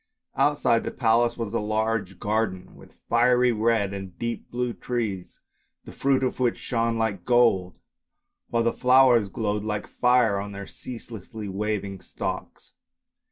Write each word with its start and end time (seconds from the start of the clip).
Outside 0.35 0.83
the 0.83 0.89
palace 0.89 1.37
was 1.37 1.53
a 1.53 1.59
large 1.59 2.17
garden, 2.17 2.75
with 2.75 2.95
fiery 3.07 3.51
red 3.51 3.93
and 3.93 4.17
deep 4.17 4.49
blue 4.49 4.73
trees, 4.73 5.41
the 5.85 5.91
fruit 5.91 6.23
of 6.23 6.39
which 6.39 6.57
shone 6.57 6.97
like 6.97 7.23
gold, 7.23 7.77
while 8.49 8.63
the 8.63 8.73
flowers 8.73 9.29
glowed 9.29 9.63
like 9.63 9.85
fire 9.85 10.39
on 10.39 10.53
their 10.53 10.65
ceaselessly 10.65 11.47
waving 11.47 12.01
stalks. 12.01 12.73